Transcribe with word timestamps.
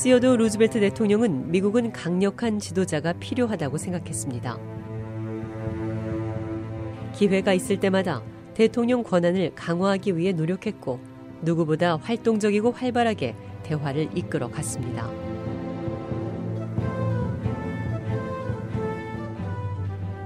시어도 0.00 0.34
루즈벨트 0.34 0.80
대통령은 0.80 1.50
미국은 1.50 1.92
강력한 1.92 2.58
지도자가 2.58 3.12
필요하다고 3.12 3.76
생각했습니다. 3.76 4.58
기회가 7.14 7.52
있을 7.52 7.78
때마다 7.78 8.22
대통령 8.54 9.02
권한을 9.02 9.54
강화하기 9.54 10.16
위해 10.16 10.32
노력했고 10.32 11.00
누구보다 11.42 11.96
활동적이고 11.98 12.70
활발하게 12.70 13.36
대화를 13.62 14.08
이끌어 14.14 14.48
갔습니다. 14.48 15.06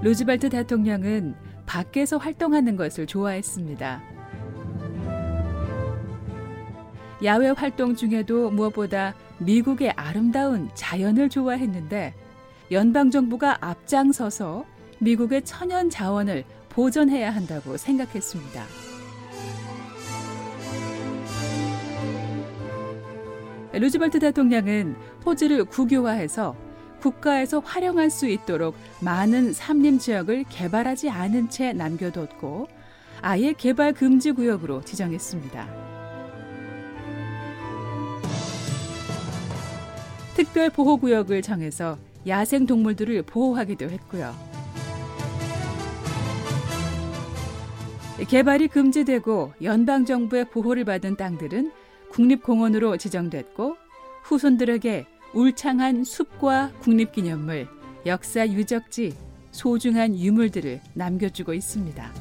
루즈벨트 0.02 0.50
대통령은 0.50 1.34
밖에서 1.66 2.16
활동하는 2.16 2.76
것을 2.76 3.08
좋아했습니다. 3.08 4.13
야외 7.24 7.48
활동 7.48 7.96
중에도 7.96 8.50
무엇보다 8.50 9.14
미국의 9.38 9.92
아름다운 9.92 10.68
자연을 10.74 11.30
좋아했는데 11.30 12.14
연방정부가 12.70 13.58
앞장서서 13.60 14.66
미국의 14.98 15.42
천연 15.44 15.88
자원을 15.88 16.44
보존해야 16.68 17.30
한다고 17.30 17.76
생각했습니다. 17.76 18.64
루즈벨트 23.72 24.18
대통령은 24.18 24.94
토지를 25.22 25.64
국유화해서 25.64 26.54
국가에서 27.00 27.58
활용할 27.58 28.10
수 28.10 28.28
있도록 28.28 28.76
많은 29.00 29.52
삼림 29.52 29.98
지역을 29.98 30.44
개발하지 30.48 31.10
않은 31.10 31.50
채 31.50 31.72
남겨뒀고 31.72 32.68
아예 33.20 33.52
개발 33.52 33.92
금지 33.92 34.32
구역으로 34.32 34.82
지정했습니다. 34.82 35.93
특별 40.34 40.68
보호 40.68 40.96
구역을 40.96 41.42
정해서 41.42 41.96
야생 42.26 42.66
동물들을 42.66 43.22
보호하기도 43.22 43.88
했고요. 43.88 44.34
개발이 48.28 48.68
금지되고 48.68 49.52
연방 49.62 50.04
정부의 50.04 50.50
보호를 50.50 50.84
받은 50.84 51.16
땅들은 51.16 51.72
국립공원으로 52.10 52.96
지정됐고 52.96 53.76
후손들에게 54.24 55.06
울창한 55.34 56.04
숲과 56.04 56.72
국립기념물, 56.80 57.68
역사 58.06 58.46
유적지, 58.46 59.14
소중한 59.50 60.16
유물들을 60.16 60.80
남겨주고 60.94 61.54
있습니다. 61.54 62.12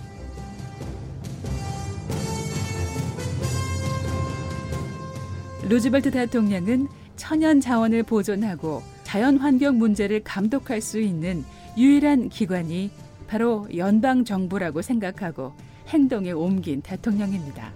루즈벨트 5.69 6.11
대통령은 6.11 6.87
천연 7.15 7.59
자원을 7.59 8.03
보존하고 8.03 8.81
자연 9.03 9.37
환경 9.37 9.77
문제를 9.77 10.23
감독할 10.23 10.81
수 10.81 10.99
있는 10.99 11.43
유일한 11.77 12.29
기관이 12.29 12.91
바로 13.27 13.67
연방 13.75 14.25
정부라고 14.25 14.81
생각하고 14.81 15.53
행동에 15.87 16.31
옮긴 16.31 16.81
대통령입니다. 16.81 17.71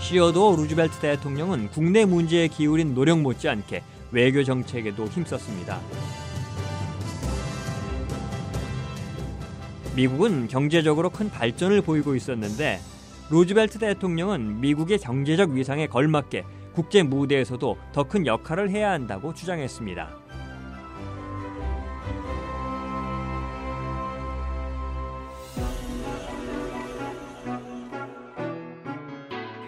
시어도 0.00 0.54
루즈벨트 0.54 0.98
대통령은 0.98 1.70
국내 1.70 2.04
문제에 2.04 2.48
기울인 2.48 2.94
노력 2.94 3.20
못지않게 3.20 3.82
외교 4.12 4.44
정책에도 4.44 5.06
힘썼습니다. 5.06 5.80
미국은 9.96 10.48
경제적으로 10.48 11.08
큰 11.10 11.30
발전을 11.30 11.80
보이고 11.82 12.16
있었는데 12.16 12.80
루즈벨트 13.30 13.78
대통령은 13.78 14.60
미국의 14.60 14.98
경제적 14.98 15.50
위상에 15.50 15.86
걸맞게 15.86 16.44
국제 16.74 17.02
무대에서도 17.02 17.76
더 17.92 18.04
큰 18.04 18.26
역할을 18.26 18.70
해야 18.70 18.90
한다고 18.90 19.32
주장했습니다. 19.32 20.24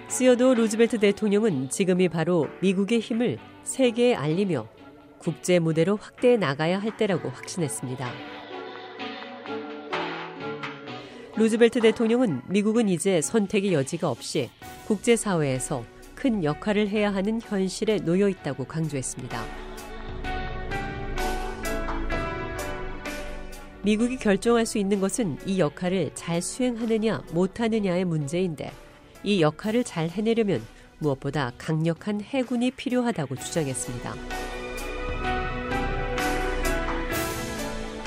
시어도 0.08 0.54
루즈벨트 0.54 0.98
대통령은 0.98 1.68
지금이 1.68 2.08
바로 2.08 2.48
미국의 2.60 3.00
힘을 3.00 3.38
세계에 3.64 4.14
알리며 4.14 4.66
국제 5.18 5.58
무대로 5.58 5.96
확대해 5.96 6.36
나가야 6.36 6.80
할 6.80 6.96
때라고 6.96 7.28
확신했습니다. 7.28 8.35
루즈벨트 11.38 11.80
대통령은 11.80 12.40
미국은 12.48 12.88
이제 12.88 13.20
선택의 13.20 13.74
여지가 13.74 14.08
없이 14.08 14.48
국제사회에서 14.86 15.84
큰 16.14 16.42
역할을 16.42 16.88
해야 16.88 17.12
하는 17.12 17.42
현실에 17.42 17.98
놓여 17.98 18.30
있다고 18.30 18.64
강조했습니다. 18.64 19.44
미국이 23.82 24.16
결정할 24.16 24.64
수 24.64 24.78
있는 24.78 24.98
것은 24.98 25.36
이 25.44 25.60
역할을 25.60 26.12
잘 26.14 26.40
수행하느냐 26.40 27.22
못하느냐의 27.32 28.06
문제인데 28.06 28.72
이 29.22 29.42
역할을 29.42 29.84
잘 29.84 30.08
해내려면 30.08 30.62
무엇보다 30.98 31.52
강력한 31.58 32.22
해군이 32.22 32.70
필요하다고 32.70 33.36
주장했습니다. 33.36 34.14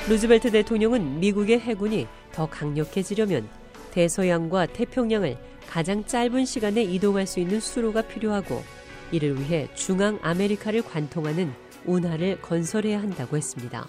루즈벨트 0.08 0.50
대통령은 0.50 1.20
미국의 1.20 1.60
해군이 1.60 2.08
더 2.32 2.48
강력해지려면 2.48 3.48
대서양과 3.92 4.66
태평양을 4.66 5.36
가장 5.68 6.04
짧은 6.04 6.44
시간에 6.44 6.82
이동할 6.82 7.26
수 7.26 7.40
있는 7.40 7.60
수로가 7.60 8.02
필요하고 8.02 8.62
이를 9.12 9.38
위해 9.38 9.68
중앙 9.74 10.18
아메리카를 10.22 10.82
관통하는 10.82 11.52
운하를 11.86 12.40
건설해야 12.40 13.00
한다고 13.00 13.36
했습니다. 13.36 13.86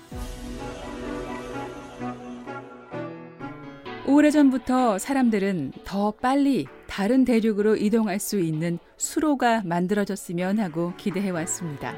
오래전부터 4.07 4.97
사람들은 4.97 5.72
더 5.85 6.12
빨리 6.12 6.68
다른 6.88 7.23
대륙으로 7.23 7.78
이동할 7.78 8.19
수 8.19 8.40
있는 8.40 8.78
수로가 8.97 9.62
만들어졌으면 9.63 10.59
하고 10.59 10.94
기대해 10.97 11.29
왔습니다. 11.29 11.96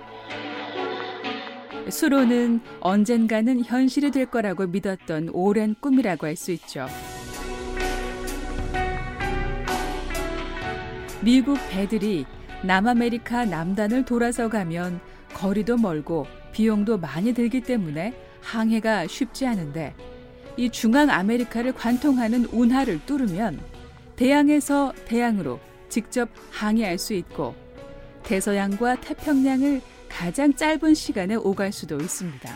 수로는 1.89 2.61
언젠가는 2.79 3.63
현실이 3.63 4.11
될 4.11 4.25
거라고 4.25 4.67
믿었던 4.67 5.29
오랜 5.29 5.75
꿈이라고 5.79 6.27
할 6.27 6.35
수 6.35 6.51
있죠. 6.51 6.87
미국 11.21 11.57
배들이 11.69 12.25
남아메리카 12.63 13.45
남단을 13.45 14.03
돌아서 14.05 14.49
가면 14.49 14.99
거리도 15.33 15.77
멀고 15.77 16.25
비용도 16.51 16.97
많이 16.97 17.33
들기 17.33 17.61
때문에 17.61 18.13
항해가 18.41 19.07
쉽지 19.07 19.45
않은데 19.47 19.95
이 20.57 20.69
중앙 20.69 21.09
아메리카를 21.09 21.73
관통하는 21.73 22.45
운하를 22.45 22.99
뚫으면 23.05 23.59
대양에서 24.15 24.93
대양으로 25.05 25.59
직접 25.89 26.29
항해할 26.51 26.97
수 26.97 27.13
있고 27.13 27.55
대서양과 28.23 29.01
태평양을 29.01 29.81
가장 30.17 30.53
짧은 30.53 30.93
시간에 30.93 31.35
오갈 31.35 31.71
수도 31.71 31.97
있습니다. 31.97 32.55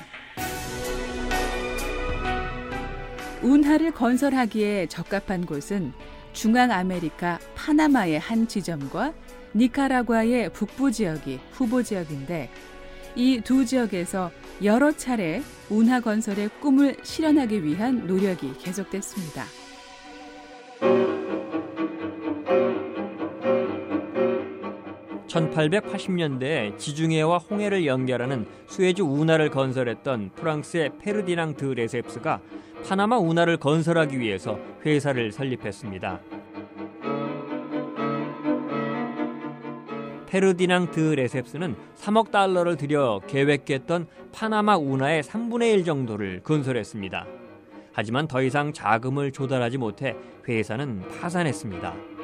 운하를 3.41 3.91
건설하기에 3.91 4.87
적합한 4.87 5.45
곳은 5.45 5.93
중앙 6.33 6.71
아메리카 6.71 7.39
파나마의 7.55 8.19
한 8.19 8.47
지점과 8.47 9.13
니카라과의 9.55 10.53
북부 10.53 10.91
지역이 10.91 11.39
후보 11.51 11.81
지역인데 11.81 12.49
이 13.15 13.41
두 13.41 13.65
지역에서 13.65 14.31
여러 14.63 14.91
차례 14.91 15.41
운하 15.69 15.99
건설의 15.99 16.49
꿈을 16.61 16.95
실현하기 17.03 17.63
위한 17.63 18.05
노력이 18.05 18.53
계속됐습니다. 18.59 19.45
1880년대에 25.37 26.77
지중해와 26.77 27.37
홍해를 27.37 27.85
연결하는 27.85 28.45
수에즈 28.67 29.01
운하를 29.01 29.49
건설했던 29.49 30.31
프랑스의 30.35 30.91
페르디낭 30.99 31.55
드 31.55 31.65
레셉스가 31.65 32.41
파나마 32.87 33.17
운하를 33.17 33.57
건설하기 33.57 34.19
위해서 34.19 34.59
회사를 34.85 35.31
설립했습니다. 35.31 36.19
페르디낭 40.27 40.91
드 40.91 40.99
레셉스는 40.99 41.75
3억 41.95 42.31
달러를 42.31 42.75
들여 42.75 43.21
계획했던 43.27 44.07
파나마 44.31 44.77
운하의 44.77 45.23
3분의 45.23 45.73
1 45.73 45.83
정도를 45.85 46.41
건설했습니다. 46.43 47.25
하지만 47.93 48.27
더 48.27 48.43
이상 48.43 48.73
자금을 48.73 49.31
조달하지 49.31 49.77
못해 49.77 50.15
회사는 50.47 51.01
파산했습니다. 51.19 52.16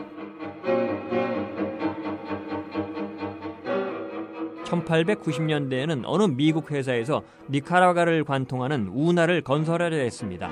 1890년대에는 4.81 6.03
어느 6.05 6.23
미국 6.23 6.71
회사에서 6.71 7.23
니카라과를 7.49 8.23
관통하는 8.23 8.89
운하를 8.93 9.41
건설하려 9.41 9.97
했습니다. 9.97 10.49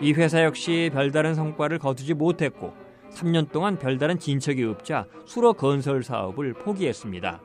이 0.00 0.12
회사 0.14 0.42
역시 0.42 0.90
별다른 0.92 1.34
성과를 1.34 1.78
거두지 1.78 2.14
못했고 2.14 2.72
3년 3.10 3.50
동안 3.52 3.78
별다른 3.78 4.18
진척이 4.18 4.64
없자 4.64 5.06
수로 5.26 5.52
건설 5.52 6.02
사업을 6.02 6.54
포기했습니다. 6.54 7.40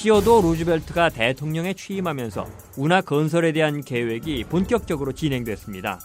시어도 0.00 0.40
루즈벨트가 0.40 1.10
대통령에 1.10 1.74
취임하면서 1.74 2.46
운하 2.78 3.02
건설에 3.02 3.52
대한 3.52 3.82
계획이 3.82 4.44
본격적으로 4.44 5.12
진행됐습니다. 5.12 6.00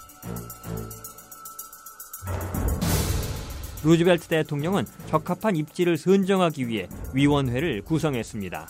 루즈벨트 3.85 4.27
대통령은 4.27 4.85
적합한 5.07 5.55
입지를 5.55 5.95
선정하기 5.95 6.67
위해 6.67 6.89
위원회를 7.13 7.83
구성했습니다. 7.83 8.67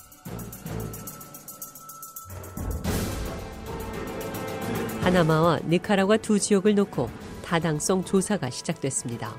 파나마와 5.01 5.59
니카라과 5.67 6.17
두 6.17 6.37
지역을 6.37 6.75
놓고 6.75 7.09
타당성 7.43 8.05
조사가 8.05 8.51
시작됐습니다. 8.51 9.35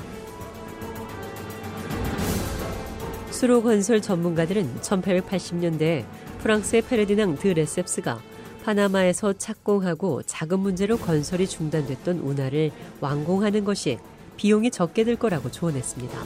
수로 3.37 3.62
건설 3.62 4.00
전문가들은 4.00 4.81
1880년대 4.81 6.06
프랑스의 6.38 6.81
페르디낭 6.81 7.37
드 7.37 7.49
레셉스가 7.49 8.19
파나마에서 8.65 9.35
착공하고 9.35 10.23
자금 10.23 10.61
문제로 10.61 10.97
건설이 10.97 11.47
중단됐던 11.47 12.21
운하를 12.21 12.71
완공하는 13.00 13.65
것이 13.65 13.99
비용이 14.38 14.71
적게 14.71 15.05
들 15.05 15.17
거라고 15.17 15.50
조언했습니다. 15.50 16.19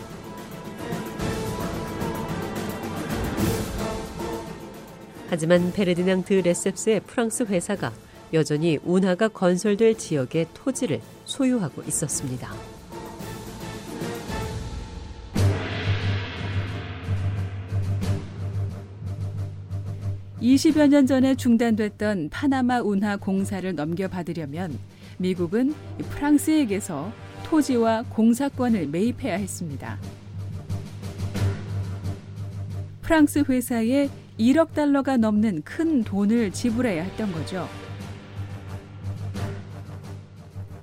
하지만 5.31 5.73
페르디낭 5.73 6.23
드 6.23 6.35
레셉스의 6.35 7.01
프랑스 7.01 7.43
회사가 7.43 7.93
여전히 8.33 8.79
운하가 8.85 9.27
건설될 9.27 9.99
지역의 9.99 10.47
토지를 10.55 11.01
소유하고 11.25 11.83
있었습니다. 11.89 12.55
20여 20.41 20.89
년 20.89 21.07
전에 21.07 21.35
중단됐던 21.35 22.31
파나마 22.31 22.81
운하 22.81 23.17
공사를 23.17 23.75
넘겨받으려면 23.75 24.79
미국은 25.19 25.75
프랑스에게서 26.09 27.13
토지와 27.45 28.05
공사권을 28.09 28.87
매입해야 28.87 29.37
했습니다. 29.37 29.99
프랑스 33.03 33.45
회사에 33.47 34.09
1억 34.39 34.73
달러가 34.73 35.19
넘는 35.19 35.63
큰 35.63 36.03
돈을 36.05 36.53
지불해야 36.53 37.03
했던 37.03 37.31
거죠. 37.33 37.69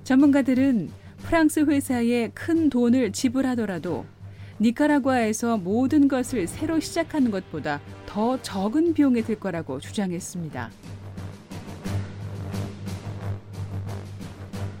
전문가들은 0.04 0.90
프랑스 1.24 1.60
회사에 1.60 2.30
큰 2.32 2.70
돈을 2.70 3.12
지불하더라도 3.12 4.06
니카라과에서 4.60 5.56
모든 5.56 6.08
것을 6.08 6.46
새로 6.46 6.80
시작하는 6.80 7.30
것보다 7.30 7.80
더 8.06 8.40
적은 8.42 8.94
비용이 8.94 9.22
들 9.22 9.38
거라고 9.38 9.78
주장했습니다. 9.78 10.70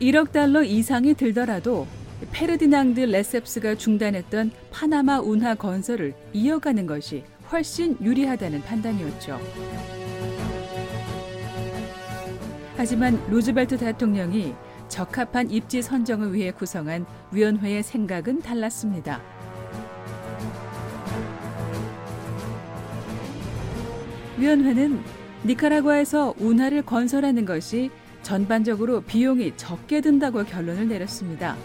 1억 0.00 0.32
달러 0.32 0.62
이상이 0.62 1.14
들더라도 1.14 1.86
페르디낭드 2.32 3.00
레셉스가 3.00 3.76
중단했던 3.76 4.50
파나마 4.70 5.20
운하 5.20 5.54
건설을 5.54 6.14
이어가는 6.32 6.86
것이 6.86 7.24
훨씬 7.50 7.96
유리하다는 8.00 8.62
판단이었죠. 8.62 9.40
하지만 12.76 13.20
루즈벨트 13.28 13.76
대통령이 13.76 14.54
적합한 14.88 15.50
입지 15.50 15.82
선정을 15.82 16.32
위해 16.32 16.50
구성한 16.50 17.06
위원회의 17.32 17.82
생각은 17.82 18.40
달랐습니다. 18.40 19.37
위원회는 24.38 25.00
니카라과에서 25.44 26.34
운하를 26.38 26.82
건설하는 26.82 27.44
것이 27.44 27.90
전반적으로 28.22 29.00
비용이 29.00 29.56
적게 29.56 30.00
든다고 30.00 30.44
결론을 30.44 30.86
내렸습니다. 30.86 31.56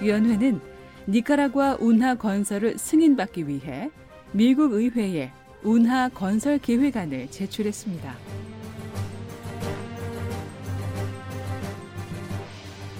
위원회는 0.00 0.60
니카라과 1.08 1.78
운하 1.80 2.16
건설을 2.16 2.76
승인받기 2.76 3.46
위해 3.46 3.90
미국 4.32 4.72
의회에 4.72 5.30
운하 5.62 6.08
건설 6.08 6.58
계획안을 6.58 7.30
제출했습니다. 7.30 8.45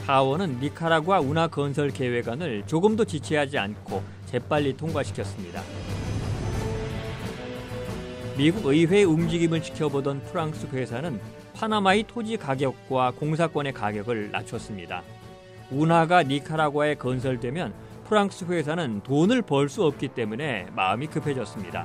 하원은 0.07 0.61
니카라과 0.61 1.19
운하 1.19 1.49
건설 1.49 1.91
계획안을 1.91 2.63
조금도 2.67 3.05
지체하지 3.05 3.59
않고 3.59 4.05
재빨리 4.27 4.77
통과시켰습니다. 4.77 5.63
미국 8.39 8.67
의회의 8.67 9.03
움직임을 9.03 9.63
지켜보던 9.63 10.23
프랑스 10.25 10.67
회사는 10.67 11.19
파나마의 11.55 12.05
토지 12.07 12.37
가격과 12.37 13.13
공사권의 13.19 13.73
가격을 13.73 14.31
낮췄습니다. 14.31 15.03
운하가 15.73 16.23
니카라과에 16.23 16.95
건설되면 16.95 17.75
프랑스 18.09 18.45
회사는 18.45 19.01
돈을 19.03 19.43
벌 19.43 19.69
수 19.69 19.85
없기 19.85 20.09
때문에 20.09 20.69
마음이 20.77 21.09
급해졌습니다. 21.09 21.85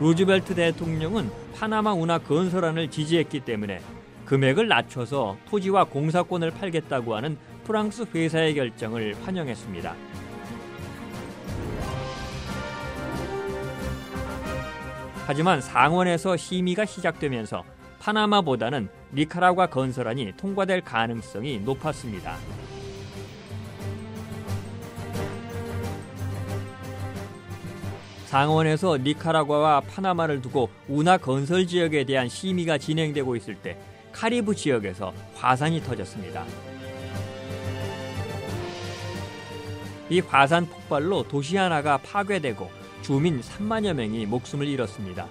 루즈벨트 0.00 0.54
대통령은 0.54 1.41
파나마 1.62 1.92
운하 1.92 2.18
건설안을 2.18 2.90
지지했기 2.90 3.38
때문에 3.44 3.80
금액을 4.24 4.66
낮춰서 4.66 5.36
토지와 5.48 5.84
공사권을 5.84 6.50
팔겠다고 6.50 7.14
하는 7.14 7.38
프랑스 7.62 8.04
회사의 8.12 8.56
결정을 8.56 9.14
환영했습니다. 9.22 9.94
하지만 15.24 15.60
상원에서 15.60 16.36
심의가 16.36 16.84
시작되면서 16.84 17.62
파나마보다는 18.00 18.88
니카라과 19.14 19.66
건설안이 19.66 20.32
통과될 20.36 20.80
가능성이 20.80 21.60
높았습니다. 21.60 22.38
상원에서 28.32 28.96
니카라과와 28.96 29.80
파나마를 29.80 30.40
두고 30.40 30.70
운하 30.88 31.18
건설 31.18 31.66
지역에 31.66 32.04
대한 32.04 32.30
심의가 32.30 32.78
진행되고 32.78 33.36
있을 33.36 33.56
때 33.56 33.76
카리브 34.10 34.54
지역에서 34.54 35.12
화산이 35.34 35.82
터졌습니다. 35.82 36.42
이 40.08 40.20
화산 40.20 40.64
폭발로 40.64 41.28
도시 41.28 41.58
하나가 41.58 41.98
파괴되고 41.98 42.70
주민 43.02 43.42
3만여 43.42 43.92
명이 43.92 44.24
목숨을 44.24 44.66
잃었습니다. 44.66 45.26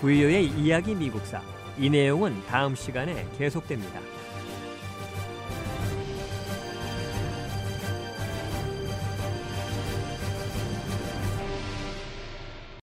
부유의 0.00 0.46
이야기 0.46 0.96
미국사 0.96 1.40
이 1.78 1.88
내용은 1.88 2.42
다음 2.48 2.74
시간에 2.74 3.24
계속됩니다. 3.38 4.17